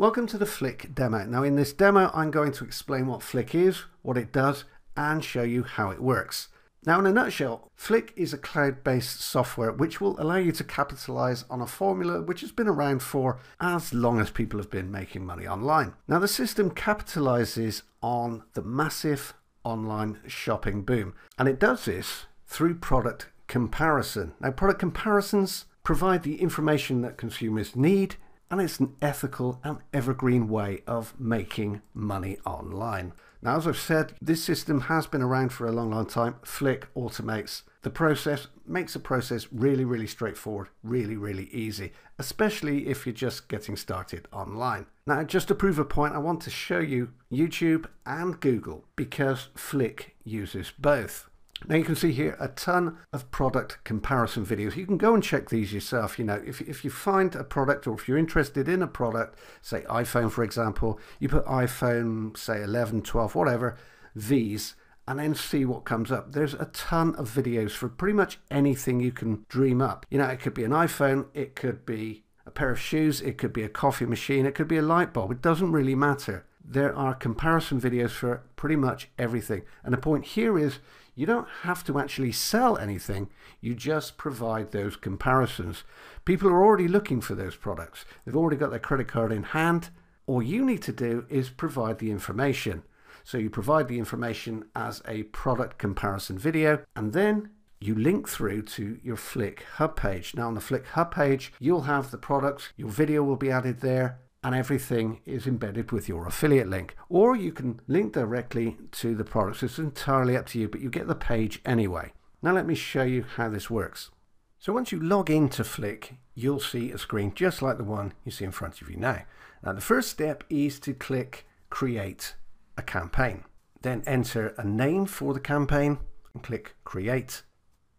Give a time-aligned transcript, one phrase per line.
[0.00, 1.26] Welcome to the Flick demo.
[1.26, 4.64] Now in this demo I'm going to explain what Flick is, what it does
[4.96, 6.48] and show you how it works.
[6.86, 11.44] Now in a nutshell, Flick is a cloud-based software which will allow you to capitalize
[11.50, 15.26] on a formula which has been around for as long as people have been making
[15.26, 15.92] money online.
[16.08, 22.76] Now the system capitalizes on the massive online shopping boom and it does this through
[22.76, 24.32] product comparison.
[24.40, 28.16] Now product comparisons provide the information that consumers need
[28.50, 33.12] and it's an ethical and evergreen way of making money online.
[33.42, 36.36] Now, as I've said, this system has been around for a long, long time.
[36.44, 43.06] Flick automates the process, makes the process really, really straightforward, really, really easy, especially if
[43.06, 44.86] you're just getting started online.
[45.06, 49.48] Now, just to prove a point, I want to show you YouTube and Google because
[49.54, 51.29] Flick uses both.
[51.66, 54.76] Now you can see here a ton of product comparison videos.
[54.76, 56.18] You can go and check these yourself.
[56.18, 59.38] You know, if, if you find a product or if you're interested in a product,
[59.60, 63.76] say iPhone, for example, you put iPhone, say 11, 12, whatever,
[64.16, 64.74] these,
[65.06, 66.32] and then see what comes up.
[66.32, 70.06] There's a ton of videos for pretty much anything you can dream up.
[70.08, 73.36] You know, it could be an iPhone, it could be a pair of shoes, it
[73.36, 75.30] could be a coffee machine, it could be a light bulb.
[75.30, 76.46] It doesn't really matter.
[76.70, 79.62] There are comparison videos for pretty much everything.
[79.82, 80.78] And the point here is
[81.16, 83.28] you don't have to actually sell anything,
[83.60, 85.82] you just provide those comparisons.
[86.24, 89.90] People are already looking for those products, they've already got their credit card in hand.
[90.28, 92.84] All you need to do is provide the information.
[93.24, 98.62] So you provide the information as a product comparison video and then you link through
[98.62, 100.36] to your Flick hub page.
[100.36, 103.80] Now on the Flick hub page, you'll have the products, your video will be added
[103.80, 106.96] there, and everything is embedded with your affiliate link.
[107.08, 109.62] Or you can link directly to the products.
[109.62, 112.12] It's entirely up to you, but you get the page anyway.
[112.42, 114.10] Now let me show you how this works.
[114.58, 118.30] So once you log into Flick, you'll see a screen just like the one you
[118.30, 119.22] see in front of you now.
[119.62, 122.34] Now the first step is to click Create
[122.76, 123.44] a Campaign.
[123.82, 125.98] Then enter a name for the campaign
[126.34, 127.42] and click Create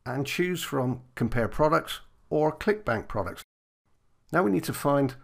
[0.05, 3.43] and choose from Compare Products or ClickBank Products.
[4.31, 5.15] Now we need to find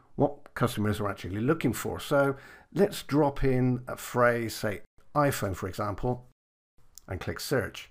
[0.57, 1.99] customers are actually looking for.
[1.99, 2.35] So
[2.73, 4.81] let's drop in a phrase, say
[5.15, 6.25] iPhone, for example,
[7.07, 7.89] and click search.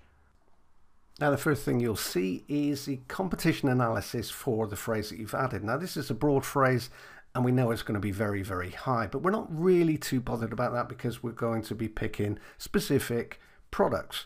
[1.19, 5.33] Now, the first thing you'll see is the competition analysis for the phrase that you've
[5.33, 5.63] added.
[5.63, 6.91] Now, this is a broad phrase
[7.33, 10.19] and we know it's going to be very, very high, but we're not really too
[10.19, 13.39] bothered about that because we're going to be picking specific
[13.71, 14.25] products.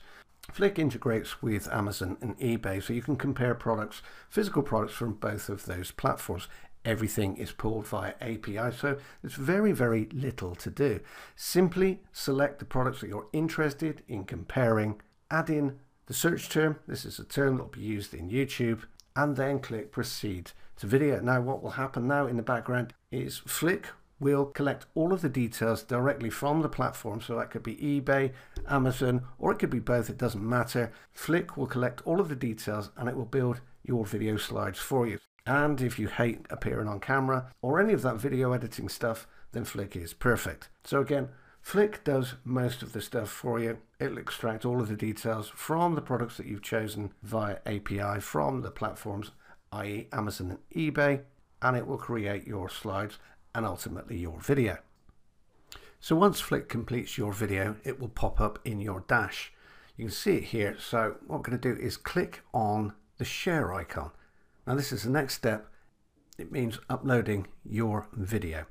[0.51, 5.49] Flick integrates with Amazon and eBay, so you can compare products, physical products from both
[5.49, 6.47] of those platforms
[6.85, 8.71] everything is pulled via API.
[8.77, 10.99] So there's very, very little to do.
[11.35, 16.77] Simply select the products that you're interested in comparing, add in the search term.
[16.87, 18.83] This is a term that will be used in YouTube
[19.15, 21.19] and then click proceed to video.
[21.19, 23.87] Now what will happen now in the background is Flick
[24.19, 27.21] will collect all of the details directly from the platform.
[27.21, 28.31] So that could be eBay,
[28.67, 30.09] Amazon, or it could be both.
[30.09, 30.91] It doesn't matter.
[31.11, 35.07] Flick will collect all of the details and it will build your video slides for
[35.07, 35.17] you.
[35.45, 39.65] And if you hate appearing on camera or any of that video editing stuff, then
[39.65, 40.69] Flick is perfect.
[40.83, 41.29] So again,
[41.61, 43.77] Flick does most of the stuff for you.
[43.99, 48.61] It'll extract all of the details from the products that you've chosen via API from
[48.61, 49.31] the platforms,
[49.71, 50.07] i.e.
[50.11, 51.21] Amazon and eBay,
[51.61, 53.19] and it will create your slides
[53.53, 54.77] and ultimately your video.
[55.99, 59.53] So once Flick completes your video, it will pop up in your dash.
[59.95, 60.75] You can see it here.
[60.79, 64.11] So what I'm going to do is click on the share icon.
[64.67, 65.67] Now this is the next step.
[66.37, 68.65] It means uploading your video.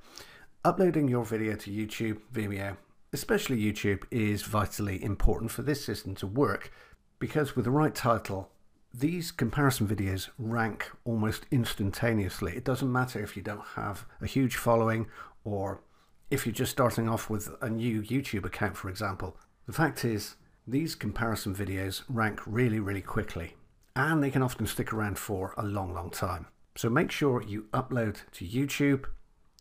[0.65, 2.77] Uploading your video to YouTube, Vimeo,
[3.12, 6.73] especially YouTube is vitally important for this system to work
[7.19, 8.50] because with the right title,
[8.95, 12.56] these comparison videos rank almost instantaneously.
[12.56, 15.06] It doesn't matter if you don't have a huge following
[15.45, 15.83] or
[16.31, 19.37] if you're just starting off with a new YouTube account, for example.
[19.67, 20.37] The fact is,
[20.67, 23.55] these comparison videos rank really, really quickly
[23.97, 26.47] and they can often stick around for a long, long time.
[26.77, 29.06] So make sure you upload to YouTube.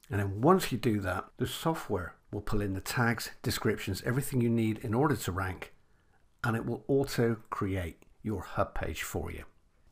[0.09, 4.42] And then once you do that, the software will pull in the tags, descriptions, everything
[4.42, 5.74] you need in order to rank,
[6.44, 9.44] and it will auto create your hub page for you.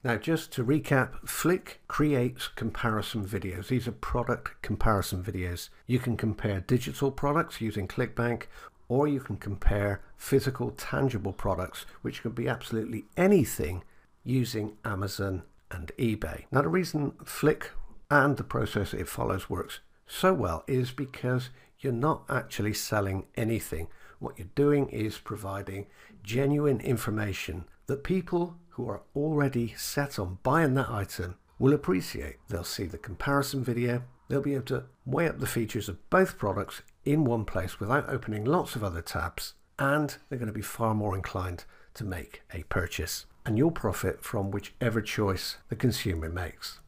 [0.03, 3.67] Now, just to recap, Flick creates comparison videos.
[3.67, 5.69] These are product comparison videos.
[5.88, 8.44] You can compare digital products using ClickBank,
[8.88, 13.83] or you can compare physical, tangible products, which could be absolutely anything
[14.27, 16.45] using Amazon and eBay.
[16.51, 17.71] Now, the reason Flick
[18.09, 23.88] and the process it follows works so well is because you're not actually selling anything.
[24.19, 25.88] What you're doing is providing
[26.24, 32.38] genuine information that people who are already set on buying that item will appreciate.
[32.47, 36.38] They'll see the comparison video, they'll be able to weigh up the features of both
[36.38, 40.62] products in one place without opening lots of other tabs, and they're going to be
[40.62, 41.65] far more inclined
[41.95, 43.25] to make a purchase.
[43.45, 46.79] And you'll profit from whichever choice the consumer makes.